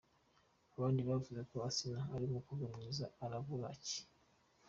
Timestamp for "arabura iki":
3.23-3.99